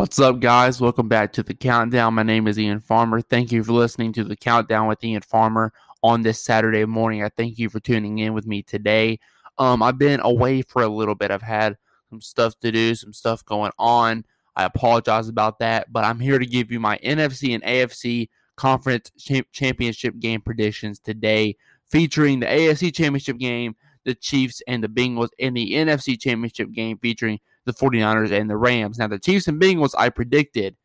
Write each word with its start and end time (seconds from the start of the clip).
What's 0.00 0.18
up, 0.18 0.40
guys? 0.40 0.80
Welcome 0.80 1.08
back 1.08 1.30
to 1.34 1.42
the 1.42 1.52
Countdown. 1.52 2.14
My 2.14 2.22
name 2.22 2.48
is 2.48 2.58
Ian 2.58 2.80
Farmer. 2.80 3.20
Thank 3.20 3.52
you 3.52 3.62
for 3.62 3.72
listening 3.72 4.14
to 4.14 4.24
the 4.24 4.34
Countdown 4.34 4.88
with 4.88 5.04
Ian 5.04 5.20
Farmer 5.20 5.74
on 6.02 6.22
this 6.22 6.42
Saturday 6.42 6.86
morning. 6.86 7.22
I 7.22 7.28
thank 7.28 7.58
you 7.58 7.68
for 7.68 7.80
tuning 7.80 8.16
in 8.16 8.32
with 8.32 8.46
me 8.46 8.62
today. 8.62 9.20
Um, 9.58 9.82
I've 9.82 9.98
been 9.98 10.20
away 10.20 10.62
for 10.62 10.80
a 10.80 10.88
little 10.88 11.14
bit. 11.14 11.30
I've 11.30 11.42
had 11.42 11.76
some 12.08 12.22
stuff 12.22 12.58
to 12.60 12.72
do, 12.72 12.94
some 12.94 13.12
stuff 13.12 13.44
going 13.44 13.72
on. 13.78 14.24
I 14.56 14.64
apologize 14.64 15.28
about 15.28 15.58
that, 15.58 15.92
but 15.92 16.02
I'm 16.02 16.18
here 16.18 16.38
to 16.38 16.46
give 16.46 16.72
you 16.72 16.80
my 16.80 16.96
NFC 17.04 17.54
and 17.54 17.62
AFC 17.62 18.30
conference 18.56 19.12
championship 19.52 20.18
game 20.18 20.40
predictions 20.40 20.98
today, 20.98 21.56
featuring 21.84 22.40
the 22.40 22.46
AFC 22.46 22.94
championship 22.94 23.36
game, 23.36 23.76
the 24.04 24.14
Chiefs 24.14 24.62
and 24.66 24.82
the 24.82 24.88
Bengals, 24.88 25.28
in 25.38 25.54
the 25.54 25.72
NFC 25.72 26.20
championship 26.20 26.72
game 26.72 26.98
featuring 26.98 27.38
the 27.66 27.72
49ers 27.72 28.30
and 28.32 28.48
the 28.48 28.56
Rams. 28.56 28.98
Now, 28.98 29.08
the 29.08 29.18
Chiefs 29.18 29.48
and 29.48 29.60
Bengals 29.60 29.94
I 29.96 30.08
predicted 30.08 30.76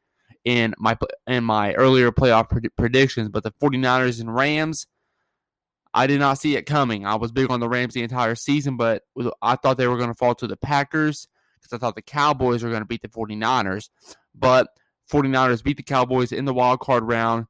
in 0.44 0.74
my 0.78 0.98
in 1.28 1.44
my 1.44 1.74
earlier 1.74 2.12
playoff 2.12 2.50
predictions, 2.76 3.30
but 3.30 3.44
the 3.44 3.52
49ers 3.52 4.20
and 4.22 4.34
Rams 4.34 4.86
I 5.96 6.08
did 6.08 6.20
not 6.20 6.38
see 6.38 6.58
it 6.58 6.64
coming. 6.64 7.06
I 7.06 7.16
was 7.16 7.32
big 7.32 7.50
on 7.50 7.62
the 7.62 7.70
Rams 7.70 7.94
the 7.94 8.04
entire 8.04 8.36
season, 8.36 8.76
but 8.76 9.04
I 9.42 9.56
thought 9.56 9.78
they 9.78 9.88
were 9.88 9.96
going 9.96 10.10
to 10.10 10.16
fall 10.16 10.36
to 10.36 10.46
the 10.46 10.58
Packers 10.58 11.26
because 11.56 11.72
I 11.72 11.80
thought 11.80 11.96
the 11.96 12.02
Cowboys 12.02 12.64
were 12.64 12.70
going 12.70 12.82
to 12.82 12.88
beat 12.88 13.02
the 13.02 13.08
49ers. 13.08 13.90
But 14.36 14.68
49ers 15.10 15.64
beat 15.64 15.78
the 15.78 15.84
Cowboys 15.84 16.34
in 16.34 16.44
the 16.44 16.54
wild 16.54 16.82
card 16.82 17.06
round. 17.06 17.46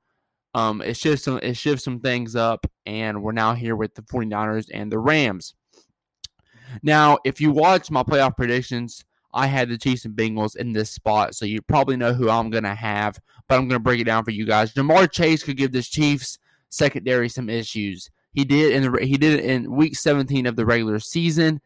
Um, 0.55 0.81
it 0.81 0.95
shifts 0.95 1.25
some 1.25 1.37
it 1.43 1.57
shifts 1.57 1.83
some 1.83 1.99
things 1.99 2.33
up, 2.33 2.65
and 2.85 3.21
we're 3.21 3.33
now 3.33 3.53
here 3.53 3.75
with 3.75 3.93
the 3.93 4.01
49ers 4.03 4.69
and 4.73 4.89
the 4.89 4.97
Rams. 4.97 5.53
Now, 6.81 7.17
if 7.25 7.41
you 7.41 7.51
watch 7.51 7.91
my 7.91 8.03
playoff 8.03 8.37
predictions, 8.37 9.03
I 9.33 9.47
had 9.47 9.67
the 9.67 9.77
Chiefs 9.77 10.05
and 10.05 10.15
Bengals 10.15 10.55
in 10.55 10.71
this 10.71 10.89
spot, 10.89 11.35
so 11.35 11.43
you 11.43 11.61
probably 11.61 11.97
know 11.97 12.13
who 12.13 12.29
I'm 12.29 12.49
gonna 12.49 12.73
have, 12.73 13.19
but 13.49 13.55
I'm 13.55 13.67
gonna 13.67 13.79
break 13.79 13.99
it 13.99 14.05
down 14.05 14.23
for 14.23 14.31
you 14.31 14.45
guys. 14.45 14.73
Ja'Marr 14.73 15.11
Chase 15.11 15.43
could 15.43 15.57
give 15.57 15.73
this 15.73 15.89
Chiefs 15.89 16.39
secondary 16.69 17.27
some 17.27 17.49
issues. 17.49 18.09
He 18.31 18.45
did 18.45 18.71
in 18.71 18.89
the 18.89 19.05
he 19.05 19.17
did 19.17 19.39
it 19.39 19.45
in 19.45 19.69
week 19.69 19.97
17 19.97 20.45
of 20.45 20.55
the 20.55 20.65
regular 20.65 20.99
season. 20.99 21.59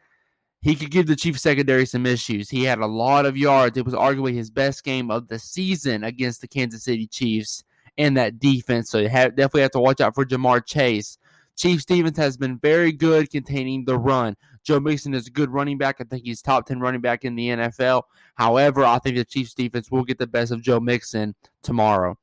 He 0.61 0.75
could 0.75 0.89
give 0.89 1.05
the 1.05 1.15
Chiefs 1.15 1.43
secondary 1.43 1.85
some 1.85 2.07
issues. 2.07 2.49
He 2.49 2.63
had 2.63 2.79
a 2.79 2.87
lot 2.87 3.27
of 3.27 3.37
yards. 3.37 3.77
It 3.77 3.85
was 3.85 3.93
arguably 3.93 4.33
his 4.33 4.49
best 4.49 4.83
game 4.83 5.11
of 5.11 5.27
the 5.27 5.37
season 5.37 6.03
against 6.03 6.41
the 6.41 6.47
Kansas 6.47 6.85
City 6.85 7.05
Chiefs 7.05 7.63
and 7.99 8.17
that 8.17 8.39
defense. 8.39 8.89
So 8.89 8.97
you 8.97 9.09
have, 9.09 9.35
definitely 9.35 9.61
have 9.61 9.71
to 9.71 9.79
watch 9.79 10.01
out 10.01 10.15
for 10.15 10.25
Ja'Marr 10.25 10.65
Chase. 10.65 11.19
Chiefs 11.55 11.83
defense 11.83 12.17
has 12.17 12.37
been 12.37 12.57
very 12.57 12.93
good 12.93 13.29
containing 13.29 13.83
the 13.83 13.99
run. 13.99 14.37
Joe 14.63 14.79
Mixon 14.79 15.13
is 15.13 15.27
a 15.27 15.31
good 15.31 15.51
running 15.51 15.77
back. 15.77 15.97
I 15.99 16.05
think 16.05 16.23
he's 16.23 16.41
top 16.41 16.65
10 16.65 16.79
running 16.79 17.01
back 17.01 17.25
in 17.25 17.35
the 17.35 17.49
NFL. 17.49 18.03
However, 18.35 18.85
I 18.85 18.97
think 18.99 19.17
the 19.17 19.25
Chiefs 19.25 19.53
defense 19.53 19.91
will 19.91 20.05
get 20.05 20.17
the 20.17 20.27
best 20.27 20.53
of 20.53 20.61
Joe 20.61 20.79
Mixon 20.79 21.35
tomorrow. 21.61 22.17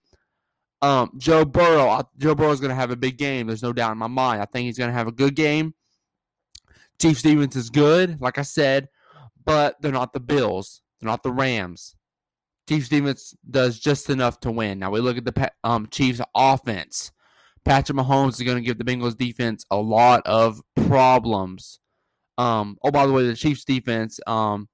Um, 0.80 1.10
Joe 1.18 1.44
Burrow. 1.44 2.08
Joe 2.16 2.34
Burrow 2.34 2.52
is 2.52 2.60
going 2.60 2.70
to 2.70 2.74
have 2.74 2.90
a 2.90 2.96
big 2.96 3.18
game. 3.18 3.46
There's 3.46 3.62
no 3.62 3.74
doubt 3.74 3.92
in 3.92 3.98
my 3.98 4.06
mind. 4.06 4.40
I 4.40 4.46
think 4.46 4.64
he's 4.64 4.78
going 4.78 4.90
to 4.90 4.96
have 4.96 5.08
a 5.08 5.12
good 5.12 5.36
game. 5.36 5.74
Chiefs 6.98 7.20
defense 7.20 7.56
is 7.56 7.68
good, 7.68 8.18
like 8.22 8.38
I 8.38 8.42
said, 8.42 8.88
but 9.44 9.76
they're 9.82 9.92
not 9.92 10.14
the 10.14 10.20
Bills. 10.20 10.80
They're 10.98 11.10
not 11.10 11.22
the 11.22 11.32
Rams. 11.32 11.94
Chiefs 12.68 12.88
defense 12.88 13.34
does 13.48 13.78
just 13.78 14.10
enough 14.10 14.40
to 14.40 14.50
win. 14.50 14.78
Now 14.78 14.90
we 14.90 15.00
look 15.00 15.16
at 15.16 15.24
the 15.24 15.52
um, 15.64 15.86
Chiefs 15.90 16.20
offense. 16.34 17.12
Patrick 17.64 17.98
Mahomes 17.98 18.34
is 18.34 18.42
going 18.42 18.58
to 18.58 18.62
give 18.62 18.78
the 18.78 18.84
Bengals 18.84 19.16
defense 19.16 19.64
a 19.70 19.76
lot 19.76 20.22
of 20.24 20.60
problems. 20.86 21.80
Um, 22.38 22.78
oh, 22.84 22.90
by 22.90 23.06
the 23.06 23.12
way, 23.12 23.26
the 23.26 23.34
Chiefs 23.34 23.64
defense, 23.64 24.20
um, 24.26 24.68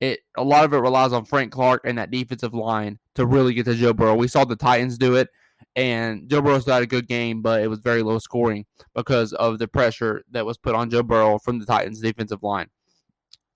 it 0.00 0.20
a 0.36 0.42
lot 0.42 0.64
of 0.64 0.72
it 0.72 0.78
relies 0.78 1.12
on 1.12 1.24
Frank 1.24 1.52
Clark 1.52 1.82
and 1.84 1.98
that 1.98 2.10
defensive 2.10 2.54
line 2.54 2.98
to 3.14 3.26
really 3.26 3.54
get 3.54 3.66
to 3.66 3.74
Joe 3.74 3.92
Burrow. 3.92 4.16
We 4.16 4.28
saw 4.28 4.44
the 4.44 4.56
Titans 4.56 4.98
do 4.98 5.14
it 5.14 5.28
and 5.76 6.28
Joe 6.28 6.42
Burrow 6.42 6.60
still 6.60 6.74
had 6.74 6.82
a 6.82 6.86
good 6.86 7.08
game, 7.08 7.42
but 7.42 7.62
it 7.62 7.68
was 7.68 7.80
very 7.80 8.02
low 8.02 8.18
scoring 8.18 8.66
because 8.94 9.32
of 9.32 9.58
the 9.58 9.68
pressure 9.68 10.22
that 10.30 10.46
was 10.46 10.58
put 10.58 10.74
on 10.74 10.90
Joe 10.90 11.02
Burrow 11.02 11.38
from 11.38 11.58
the 11.58 11.66
Titans 11.66 12.00
defensive 12.00 12.42
line. 12.42 12.68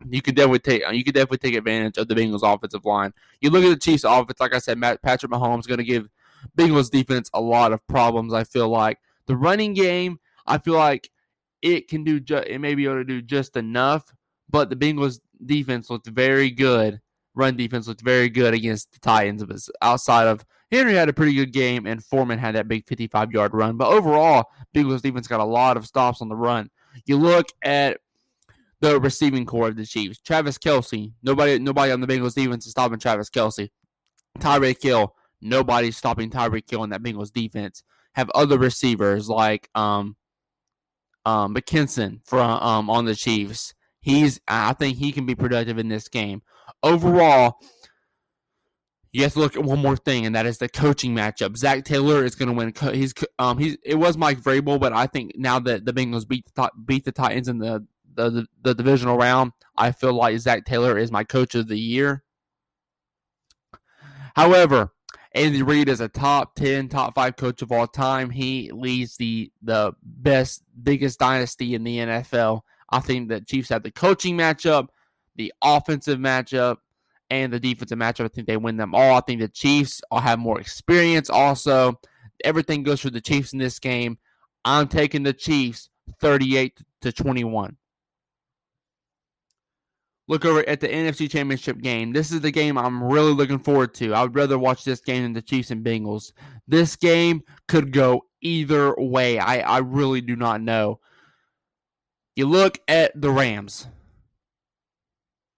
You 0.09 0.21
could 0.21 0.35
definitely 0.35 0.59
take 0.59 0.83
you 0.93 1.05
could 1.05 1.15
definitely 1.15 1.39
take 1.39 1.55
advantage 1.57 1.97
of 1.97 2.09
the 2.09 2.15
Bengals 2.15 2.43
offensive 2.43 2.85
line. 2.85 3.13
You 3.41 3.51
look 3.51 3.65
at 3.65 3.71
the 3.71 3.77
Chiefs 3.77 4.05
offense, 4.05 4.41
like 4.41 4.55
I 4.55 4.59
said, 4.59 4.79
Matt, 4.79 5.03
Patrick 5.03 5.33
Mahomes 5.33 5.61
is 5.61 5.67
going 5.67 5.79
to 5.79 5.85
give 5.85 6.09
Bengals 6.57 6.91
defense 6.91 7.31
a 7.33 7.41
lot 7.41 7.73
of 7.73 7.87
problems. 7.87 8.35
I 8.35 8.45
feel 8.45 8.69
like 8.69 8.99
the 9.27 9.37
running 9.37 9.75
game, 9.75 10.19
I 10.47 10.59
feel 10.59 10.75
like 10.75 11.11
it 11.63 11.89
can 11.89 12.05
do 12.05 12.21
ju- 12.21 12.37
it 12.37 12.61
may 12.61 12.75
be 12.75 12.85
able 12.85 12.97
to 12.97 13.05
do 13.05 13.23
just 13.23 13.57
enough, 13.57 14.15
but 14.51 14.71
the 14.71 14.77
Bengals 14.77 15.21
defense 15.45 15.91
looked 15.91 16.07
very 16.07 16.51
good. 16.51 17.01
Run 17.35 17.57
defense 17.57 17.87
looked 17.87 18.03
very 18.03 18.29
good 18.29 18.55
against 18.55 18.93
the 18.93 18.99
Titans. 18.99 19.45
But 19.45 19.59
outside 19.83 20.27
of 20.27 20.45
Henry 20.71 20.95
had 20.95 21.09
a 21.09 21.13
pretty 21.13 21.35
good 21.35 21.53
game, 21.53 21.87
and 21.87 22.03
Foreman 22.03 22.39
had 22.39 22.55
that 22.55 22.69
big 22.69 22.87
55 22.87 23.33
yard 23.33 23.55
run. 23.55 23.77
But 23.77 23.89
overall, 23.89 24.47
Bengals 24.75 25.03
defense 25.03 25.27
got 25.27 25.41
a 25.41 25.45
lot 25.45 25.77
of 25.77 25.87
stops 25.87 26.23
on 26.23 26.29
the 26.29 26.37
run. 26.37 26.71
You 27.05 27.19
look 27.19 27.47
at 27.63 27.99
the 28.81 29.01
receiving 29.01 29.47
corps 29.47 29.69
of 29.69 29.77
the 29.77 29.87
Chiefs. 29.87 30.21
Travis 30.21 30.59
Kelce, 30.59 31.13
nobody, 31.23 31.59
nobody 31.59 31.93
on 31.93 32.01
the 32.01 32.07
Bengals 32.07 32.35
defense 32.35 32.67
is 32.67 32.73
stopping 32.73 32.99
Travis 32.99 33.31
Kelce. 33.31 33.71
Tyreek 34.39 34.83
Hill, 34.83 35.15
nobody's 35.41 35.97
stopping 35.97 36.31
Tyreek 36.31 36.71
Hill 36.71 36.85
in 36.85 36.91
that 36.91 37.03
Bengals 37.03 37.33
defense. 37.33 37.83
Have 38.15 38.31
other 38.35 38.59
receivers 38.59 39.29
like 39.29 39.69
um, 39.75 40.17
um, 41.25 41.55
McKinson 41.55 42.21
from 42.27 42.51
um, 42.51 42.91
on 42.91 43.05
the 43.05 43.15
Chiefs. 43.15 43.75
He's, 44.01 44.41
I 44.47 44.73
think 44.73 44.99
he 44.99 45.13
can 45.13 45.27
be 45.27 45.35
productive 45.35 45.79
in 45.79 45.89
this 45.89 46.09
game. 46.09 46.43
Overall, 46.83 47.59
you 49.13 49.23
have 49.23 49.33
to 49.33 49.39
look 49.39 49.57
at 49.57 49.65
one 49.65 49.81
more 49.81 49.97
thing, 49.97 50.27
and 50.27 50.35
that 50.37 50.47
is 50.47 50.59
the 50.59 50.69
coaching 50.69 51.15
matchup. 51.15 51.57
Zac 51.57 51.85
Taylor 51.85 52.25
is 52.25 52.35
going 52.35 52.49
to 52.49 52.55
win. 52.55 52.95
He's 52.95 53.15
um 53.39 53.57
he's 53.57 53.79
it 53.83 53.95
was 53.95 54.19
Mike 54.19 54.41
Vrabel, 54.41 54.79
but 54.79 54.93
I 54.93 55.07
think 55.07 55.33
now 55.37 55.59
that 55.61 55.87
the 55.87 55.93
Bengals 55.93 56.29
beat 56.29 56.45
the 56.55 56.71
beat 56.85 57.05
the 57.07 57.13
Titans 57.13 57.49
in 57.49 57.59
the 57.59 57.87
the, 58.17 58.31
the, 58.31 58.47
the 58.63 58.75
divisional 58.75 59.17
round, 59.17 59.53
I 59.77 59.93
feel 59.93 60.13
like 60.13 60.39
Zac 60.39 60.65
Taylor 60.65 60.99
is 60.99 61.13
my 61.13 61.25
coach 61.25 61.55
of 61.55 61.69
the 61.69 61.79
year. 61.79 62.23
However, 64.35 64.93
Andy 65.35 65.63
Reid 65.63 65.89
is 65.89 66.01
a 66.01 66.09
top 66.09 66.55
ten, 66.55 66.89
top 66.89 67.15
five 67.15 67.37
coach 67.37 67.63
of 67.63 67.71
all 67.71 67.87
time. 67.87 68.31
He 68.31 68.71
leads 68.73 69.17
the 69.17 69.53
the 69.63 69.93
best, 70.03 70.63
biggest 70.83 71.19
dynasty 71.19 71.75
in 71.75 71.85
the 71.85 71.99
NFL. 71.99 72.63
I 72.91 73.01
think 73.01 73.29
that 73.29 73.47
Chiefs 73.47 73.69
have 73.69 73.83
the 73.83 73.91
coaching 73.91 74.37
matchup, 74.37 74.89
the 75.35 75.53
offensive 75.63 76.19
matchup, 76.19 76.79
and 77.31 77.53
the 77.53 77.61
defensive 77.61 77.99
matchup. 77.99 78.25
I 78.25 78.29
think 78.29 78.47
they 78.47 78.57
win 78.57 78.77
them 78.77 78.95
all. 78.95 79.17
I 79.17 79.21
think 79.21 79.41
the 79.41 79.49
Chiefs 79.49 80.01
have 80.13 80.39
more 80.39 80.61
experience 80.61 81.29
also. 81.29 82.01
Everything 82.45 82.83
goes 82.83 83.01
for 83.01 83.11
the 83.11 83.21
Chiefs 83.21 83.53
in 83.53 83.59
this 83.59 83.79
game. 83.79 84.19
I'm 84.65 84.89
taking 84.89 85.23
the 85.23 85.33
Chiefs 85.33 85.91
38 86.21 86.79
to 87.03 87.13
21. 87.13 87.77
Look 90.29 90.45
over 90.45 90.69
at 90.69 90.81
the 90.81 90.89
NFC 90.89 91.31
Championship 91.31 91.79
game. 91.79 92.13
This 92.13 92.33
is 92.33 92.41
the 92.41 92.51
game 92.51 92.77
I'm 92.77 93.03
really 93.03 93.33
looking 93.33 93.61
forward 93.61 93.95
to. 93.95 94.13
I 94.13 94.23
would 94.23 94.35
rather 94.35 94.59
watch 94.59 94.85
this 94.85 95.01
game 95.01 95.23
than 95.23 95.33
the 95.33 95.43
Chiefs 95.43 95.71
and 95.71 95.85
Bengals. 95.85 96.33
This 96.67 96.97
game 96.97 97.43
could 97.69 97.93
go 97.93 98.23
either 98.41 98.95
way. 98.97 99.39
I, 99.39 99.59
I 99.61 99.79
really 99.79 100.21
do 100.21 100.35
not 100.35 100.61
know. 100.61 100.99
You 102.35 102.47
look 102.47 102.79
at 102.89 103.19
the 103.21 103.31
Rams. 103.31 103.87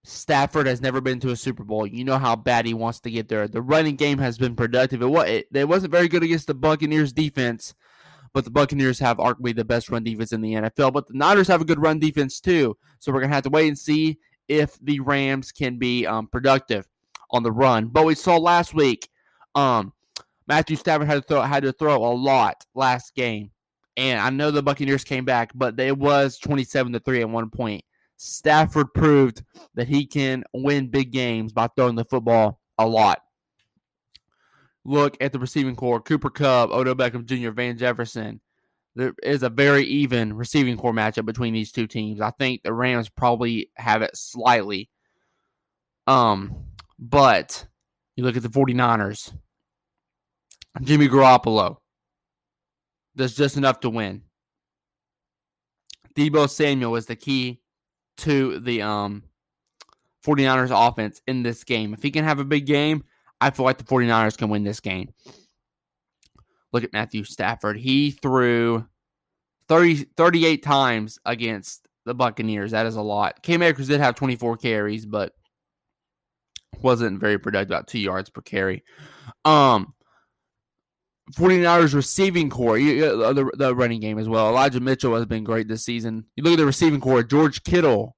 Stafford 0.05 0.67
has 0.67 0.81
never 0.81 1.01
been 1.01 1.19
to 1.19 1.31
a 1.31 1.35
Super 1.35 1.63
Bowl. 1.63 1.85
You 1.85 2.03
know 2.03 2.17
how 2.17 2.35
bad 2.35 2.65
he 2.65 2.73
wants 2.73 2.99
to 3.01 3.11
get 3.11 3.27
there. 3.27 3.47
The 3.47 3.61
running 3.61 3.95
game 3.95 4.17
has 4.19 4.37
been 4.37 4.55
productive. 4.55 5.01
It, 5.01 5.07
was, 5.07 5.27
it, 5.27 5.47
it 5.53 5.67
wasn't 5.67 5.91
very 5.91 6.07
good 6.07 6.23
against 6.23 6.47
the 6.47 6.53
Buccaneers 6.53 7.11
defense, 7.11 7.75
but 8.33 8.43
the 8.43 8.51
Buccaneers 8.51 8.99
have 8.99 9.17
arguably 9.17 9.55
the 9.55 9.65
best 9.65 9.89
run 9.89 10.03
defense 10.03 10.31
in 10.31 10.41
the 10.41 10.53
NFL. 10.53 10.93
But 10.93 11.07
the 11.07 11.15
Niners 11.15 11.47
have 11.47 11.61
a 11.61 11.65
good 11.65 11.81
run 11.81 11.99
defense 11.99 12.39
too. 12.39 12.77
So 12.99 13.11
we're 13.11 13.19
going 13.19 13.29
to 13.29 13.35
have 13.35 13.43
to 13.43 13.49
wait 13.49 13.67
and 13.67 13.77
see 13.77 14.19
if 14.49 14.77
the 14.81 14.99
Rams 14.99 15.51
can 15.51 15.77
be 15.77 16.05
um, 16.05 16.27
productive 16.27 16.87
on 17.31 17.43
the 17.43 17.51
run. 17.51 17.87
But 17.87 18.05
we 18.05 18.15
saw 18.15 18.37
last 18.37 18.73
week 18.73 19.07
um, 19.55 19.93
Matthew 20.47 20.75
Stafford 20.75 21.07
had 21.07 21.15
to 21.15 21.21
throw 21.21 21.41
had 21.41 21.63
to 21.63 21.71
throw 21.71 21.95
a 21.95 22.13
lot 22.13 22.65
last 22.73 23.15
game. 23.15 23.51
And 23.95 24.19
I 24.19 24.29
know 24.29 24.49
the 24.49 24.63
Buccaneers 24.63 25.03
came 25.03 25.25
back, 25.25 25.51
but 25.53 25.79
it 25.79 25.97
was 25.97 26.37
27 26.39 26.93
to 26.93 26.99
3 26.99 27.21
at 27.21 27.29
one 27.29 27.49
point. 27.49 27.83
Stafford 28.17 28.93
proved 28.93 29.43
that 29.75 29.87
he 29.87 30.05
can 30.05 30.43
win 30.53 30.87
big 30.87 31.11
games 31.11 31.53
by 31.53 31.67
throwing 31.67 31.95
the 31.95 32.05
football 32.05 32.59
a 32.77 32.87
lot. 32.87 33.19
Look 34.85 35.17
at 35.21 35.33
the 35.33 35.39
receiving 35.39 35.75
corps 35.75 36.01
Cooper 36.01 36.29
Kupp, 36.29 36.71
Odell 36.71 36.95
Beckham 36.95 37.25
Jr., 37.25 37.51
Van 37.51 37.77
Jefferson. 37.77 38.41
There 38.99 39.13
is 39.23 39.43
a 39.43 39.49
very 39.49 39.85
even 39.85 40.33
receiving 40.33 40.75
corps 40.75 40.91
matchup 40.91 41.25
between 41.25 41.53
these 41.53 41.71
two 41.71 41.87
teams. 41.87 42.19
I 42.19 42.31
think 42.31 42.63
the 42.63 42.73
Rams 42.73 43.07
probably 43.07 43.71
have 43.75 44.01
it 44.01 44.13
slightly. 44.13 44.89
Um, 46.05 46.53
but 46.99 47.65
you 48.17 48.25
look 48.25 48.35
at 48.35 48.43
the 48.43 48.49
49ers. 48.49 49.33
Jimmy 50.81 51.07
Garoppolo 51.07 51.77
does 53.15 53.37
just 53.37 53.55
enough 53.55 53.79
to 53.79 53.89
win. 53.89 54.23
Deebo 56.15 56.49
Samuel 56.49 56.97
is 56.97 57.05
the 57.05 57.15
key 57.15 57.61
to 58.17 58.59
the 58.59 58.81
um 58.81 59.23
49ers 60.25 60.89
offense 60.89 61.21
in 61.25 61.41
this 61.41 61.63
game. 61.63 61.93
If 61.93 62.03
he 62.03 62.11
can 62.11 62.25
have 62.25 62.39
a 62.39 62.43
big 62.43 62.65
game, 62.65 63.05
I 63.39 63.51
feel 63.51 63.63
like 63.63 63.77
the 63.77 63.85
49ers 63.85 64.37
can 64.37 64.49
win 64.49 64.65
this 64.65 64.81
game. 64.81 65.13
Look 66.71 66.83
at 66.83 66.93
Matthew 66.93 67.23
Stafford. 67.23 67.77
He 67.77 68.11
threw 68.11 68.85
30, 69.67 70.05
38 70.15 70.63
times 70.63 71.19
against 71.25 71.87
the 72.05 72.13
Buccaneers. 72.13 72.71
That 72.71 72.85
is 72.85 72.95
a 72.95 73.01
lot. 73.01 73.41
Cam 73.41 73.61
Akers 73.61 73.87
did 73.87 73.99
have 73.99 74.15
24 74.15 74.57
carries, 74.57 75.05
but 75.05 75.33
wasn't 76.81 77.19
very 77.19 77.37
productive, 77.37 77.71
about 77.71 77.87
two 77.87 77.99
yards 77.99 78.29
per 78.29 78.41
carry. 78.41 78.83
Um, 79.45 79.93
49ers 81.35 81.93
receiving 81.93 82.49
corps, 82.49 82.77
uh, 82.77 83.33
the, 83.33 83.51
the 83.55 83.75
running 83.75 83.99
game 83.99 84.17
as 84.17 84.27
well. 84.27 84.49
Elijah 84.49 84.79
Mitchell 84.79 85.15
has 85.15 85.25
been 85.25 85.43
great 85.43 85.67
this 85.67 85.85
season. 85.85 86.25
You 86.35 86.43
look 86.43 86.53
at 86.53 86.57
the 86.57 86.65
receiving 86.65 86.99
corps, 86.99 87.23
George 87.23 87.63
Kittle, 87.63 88.15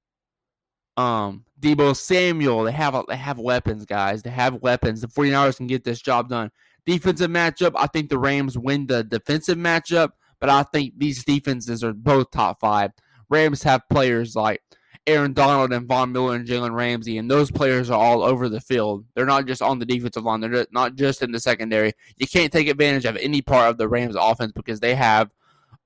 um, 0.98 1.46
Deebo 1.60 1.96
Samuel. 1.96 2.64
They 2.64 2.72
have 2.72 2.96
they 3.08 3.18
have 3.18 3.40
weapons, 3.40 3.86
guys. 3.86 4.24
They 4.24 4.30
have 4.30 4.62
weapons. 4.62 5.02
The 5.02 5.08
49ers 5.08 5.58
can 5.58 5.68
get 5.68 5.84
this 5.84 6.02
job 6.02 6.30
done. 6.30 6.52
Defensive 6.86 7.30
matchup, 7.30 7.74
I 7.76 7.88
think 7.88 8.10
the 8.10 8.18
Rams 8.18 8.58
win 8.58 8.88
the 8.88 9.04
defensive 9.04 9.58
matchup, 9.58 10.12
but 10.40 10.50
I 10.50 10.64
think 10.64 10.94
these 10.98 11.24
defenses 11.24 11.84
are 11.84 11.94
both 11.94 12.32
top 12.32 12.60
five. 12.60 12.92
Rams 13.30 13.64
have 13.64 13.88
players 13.90 14.36
like 14.36 14.62
Aaron 15.08 15.34
Donald 15.34 15.74
and 15.74 15.88
Von 15.88 16.12
Miller 16.12 16.36
and 16.36 16.48
Jalen 16.48 16.76
Ramsey, 16.76 17.18
and 17.18 17.30
those 17.30 17.50
players 17.50 17.90
are 17.90 18.00
all 18.00 18.24
over 18.24 18.50
the 18.50 18.62
field. 18.62 19.06
They're 19.16 19.26
not 19.26 19.48
just 19.48 19.62
on 19.62 19.80
the 19.80 19.86
defensive 19.86 20.24
line. 20.24 20.42
They're 20.42 20.68
not 20.72 20.96
just 20.96 21.22
in 21.22 21.32
the 21.32 21.40
secondary. 21.40 21.94
You 22.18 22.28
can't 22.28 22.52
take 22.52 22.68
advantage 22.68 23.06
of 23.06 23.18
any 23.18 23.42
part 23.42 23.70
of 23.70 23.78
the 23.78 23.88
Rams 23.88 24.16
offense 24.20 24.52
because 24.52 24.80
they 24.80 24.96
have 24.96 25.32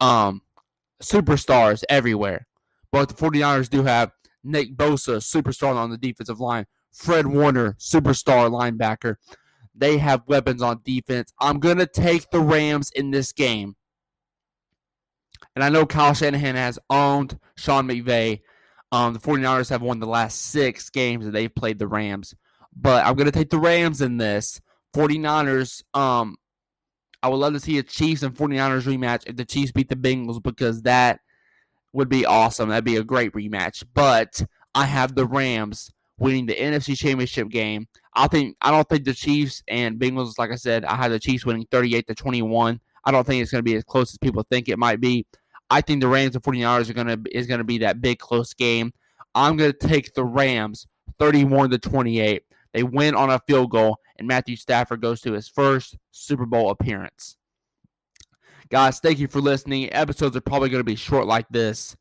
um, 0.01 0.41
superstars 1.01 1.83
everywhere. 1.89 2.48
But 2.91 3.09
the 3.09 3.15
49ers 3.15 3.69
do 3.69 3.83
have 3.83 4.12
Nick 4.44 4.75
Bosa, 4.75 5.18
superstar 5.18 5.75
on 5.75 5.89
the 5.89 5.98
defensive 5.98 6.39
line. 6.39 6.65
Fred 6.91 7.27
Warner, 7.27 7.74
superstar 7.74 8.50
linebacker. 8.50 9.15
They 9.77 9.98
have 9.98 10.24
weapons 10.27 10.62
on 10.62 10.81
defense. 10.83 11.33
I'm 11.39 11.60
going 11.60 11.77
to 11.77 11.86
take 11.86 12.30
the 12.31 12.39
Rams 12.39 12.92
in 12.95 13.12
this 13.12 13.31
game. 13.33 13.75
And 15.56 15.63
I 15.63 15.69
know 15.69 15.86
Kyle 15.86 16.13
Shanahan 16.13 16.56
has 16.56 16.80
owned 16.89 17.39
Sean 17.56 17.88
McVay 17.88 18.42
um, 18.95 19.13
the 19.13 19.19
49ers 19.19 19.69
have 19.69 19.81
won 19.81 20.00
the 20.00 20.07
last 20.07 20.42
six 20.42 20.89
games 20.89 21.25
that 21.25 21.31
they've 21.31 21.54
played 21.54 21.80
the 21.80 21.88
Rams. 21.88 22.33
But 22.75 23.06
I'm 23.06 23.16
going 23.16 23.25
to 23.25 23.31
take 23.31 23.50
the 23.50 23.60
Rams 23.60 24.01
in 24.01 24.16
this. 24.16 24.62
49ers, 24.95 25.83
um, 25.94 26.38
I 27.22 27.27
would 27.27 27.38
love 27.38 27.54
to 27.54 27.60
see 27.60 27.77
a 27.77 27.83
Chiefs 27.83 28.24
and 28.24 28.33
49ers 28.33 28.83
rematch 28.83 29.24
if 29.27 29.36
the 29.36 29.44
Chiefs 29.44 29.74
beat 29.74 29.89
the 29.89 29.98
Bengals 29.98 30.42
because 30.42 30.83
that 30.83 31.19
would 31.92 32.07
be 32.07 32.25
awesome. 32.25 32.69
That'd 32.69 32.86
be 32.86 32.95
a 32.95 33.04
great 33.04 33.33
rematch. 33.33 33.83
But 33.94 34.42
I 34.74 34.86
have 34.86 35.13
the 35.13 35.25
Rams 35.25 35.92
winning 36.17 36.45
the 36.45 36.56
NFC 36.56 36.97
Championship 36.97 37.50
game. 37.50 37.88
I 38.13 38.27
think 38.27 38.56
I 38.62 38.71
don't 38.71 38.88
think 38.88 39.03
the 39.06 39.13
Chiefs 39.13 39.63
and 39.67 40.00
Bengals, 40.00 40.38
like 40.38 40.51
I 40.51 40.56
said, 40.56 40.85
I 40.85 40.95
have 40.95 41.12
the 41.12 41.19
Chiefs 41.19 41.45
winning 41.45 41.67
38 41.71 42.07
to 42.07 42.15
21. 42.15 42.79
I 43.03 43.12
don't 43.12 43.25
think 43.25 43.41
it's 43.41 43.51
going 43.51 43.59
to 43.59 43.63
be 43.63 43.75
as 43.75 43.83
close 43.83 44.12
as 44.13 44.17
people 44.17 44.45
think 44.50 44.69
it 44.69 44.79
might 44.79 45.00
be. 45.00 45.25
I 45.69 45.81
think 45.81 46.01
the 46.01 46.07
Rams 46.07 46.35
and 46.35 46.44
49ers 46.44 46.89
are 46.89 46.94
gonna 46.94 47.17
is 47.31 47.47
gonna 47.47 47.63
be 47.63 47.79
that 47.79 48.01
big 48.01 48.19
close 48.19 48.53
game. 48.53 48.94
I'm 49.33 49.57
gonna 49.57 49.73
take 49.73 50.13
the 50.13 50.23
Rams 50.23 50.88
31 51.19 51.71
to 51.71 51.77
28. 51.77 52.44
They 52.73 52.83
win 52.83 53.15
on 53.15 53.29
a 53.29 53.39
field 53.47 53.71
goal, 53.71 53.97
and 54.17 54.27
Matthew 54.27 54.57
Stafford 54.57 55.01
goes 55.01 55.21
to 55.21 55.33
his 55.33 55.47
first 55.47 55.97
Super 56.12 56.45
Bowl 56.45 56.69
appearance. 56.69 57.38
Guys, 58.69 59.00
thank 59.00 59.19
you 59.19 59.27
for 59.27 59.39
listening. 59.39 59.94
Episodes 59.94 60.35
are 60.35 60.41
probably 60.41 60.69
going 60.69 60.79
to 60.79 60.83
be 60.83 60.95
short 60.95 61.25
like 61.25 61.47
this, 61.50 61.95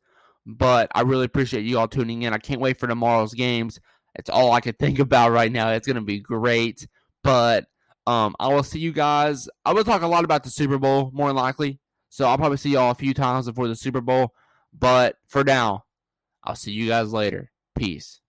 but 0.45 0.91
I 0.93 1.01
really 1.01 1.25
appreciate 1.25 1.63
you 1.63 1.79
all 1.79 1.87
tuning 1.87 2.23
in. 2.23 2.33
I 2.33 2.39
can't 2.39 2.59
wait 2.59 2.79
for 2.79 2.87
tomorrow's 2.87 3.33
games. 3.33 3.79
It's 4.15 4.29
all 4.29 4.51
I 4.51 4.61
can 4.61 4.73
think 4.73 4.99
about 4.99 5.31
right 5.31 5.51
now. 5.51 5.71
It's 5.71 5.87
going 5.87 5.95
to 5.95 6.01
be 6.01 6.19
great. 6.19 6.87
But 7.23 7.65
um, 8.07 8.35
I 8.39 8.49
will 8.49 8.63
see 8.63 8.79
you 8.79 8.91
guys. 8.91 9.49
I 9.65 9.73
will 9.73 9.83
talk 9.83 10.01
a 10.01 10.07
lot 10.07 10.23
about 10.23 10.43
the 10.43 10.49
Super 10.49 10.77
Bowl, 10.77 11.11
more 11.13 11.27
than 11.27 11.35
likely. 11.35 11.79
So 12.09 12.25
I'll 12.25 12.37
probably 12.37 12.57
see 12.57 12.69
y'all 12.69 12.91
a 12.91 12.95
few 12.95 13.13
times 13.13 13.45
before 13.47 13.67
the 13.67 13.75
Super 13.75 14.01
Bowl. 14.01 14.33
But 14.77 15.17
for 15.27 15.43
now, 15.43 15.85
I'll 16.43 16.55
see 16.55 16.71
you 16.71 16.87
guys 16.87 17.11
later. 17.11 17.51
Peace. 17.75 18.21